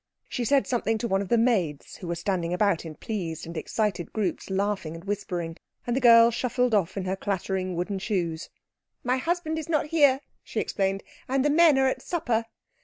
She 0.27 0.45
said 0.45 0.65
something 0.65 0.97
to 0.97 1.07
one 1.07 1.21
of 1.21 1.27
the 1.29 1.37
maids, 1.37 1.97
who 1.97 2.07
were 2.07 2.15
standing 2.15 2.55
about 2.55 2.85
in 2.85 2.95
pleased 2.95 3.45
and 3.45 3.55
excited 3.55 4.11
groups 4.11 4.49
laughing 4.49 4.95
and 4.95 5.03
whispering, 5.03 5.57
and 5.85 5.95
the 5.95 5.99
girl 6.01 6.31
shuffled 6.31 6.73
off 6.73 6.97
in 6.97 7.05
her 7.05 7.15
clattering 7.15 7.75
wooden 7.75 7.99
shoes. 7.99 8.49
"My 9.03 9.17
husband 9.17 9.59
is 9.59 9.69
not 9.69 9.85
here," 9.89 10.21
she 10.43 10.59
explained, 10.59 11.03
"and 11.29 11.45
the 11.45 11.51
men 11.51 11.77
are 11.77 11.85
at 11.87 12.01
supper." 12.01 12.45